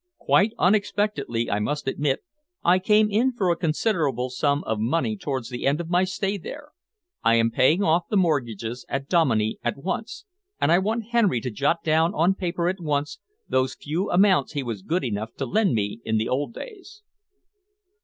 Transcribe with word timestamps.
Quite 0.17 0.53
unexpectedly, 0.57 1.51
I 1.51 1.59
must 1.59 1.87
admit, 1.87 2.21
I 2.63 2.79
came 2.79 3.11
in 3.11 3.33
for 3.33 3.51
a 3.51 3.55
considerable 3.55 4.31
sum 4.31 4.63
of 4.63 4.79
money 4.79 5.15
towards 5.15 5.49
the 5.49 5.67
end 5.67 5.79
of 5.79 5.91
my 5.91 6.05
stay 6.05 6.39
there. 6.39 6.71
I 7.23 7.35
am 7.35 7.51
paying 7.51 7.83
off 7.83 8.09
the 8.09 8.17
mortgages 8.17 8.83
at 8.89 9.07
Dominey 9.07 9.59
at 9.63 9.77
once, 9.77 10.25
and 10.59 10.71
I 10.71 10.79
want 10.79 11.09
Henry 11.11 11.39
to 11.41 11.51
jot 11.51 11.83
down 11.83 12.15
on 12.15 12.33
paper 12.33 12.67
at 12.67 12.79
once 12.79 13.19
those 13.47 13.75
few 13.75 14.09
amounts 14.09 14.53
he 14.53 14.63
was 14.63 14.81
good 14.81 15.03
enough 15.03 15.35
to 15.35 15.45
lend 15.45 15.75
me 15.75 15.99
in 16.03 16.17
the 16.17 16.27
old 16.29 16.51
days." 16.55 17.03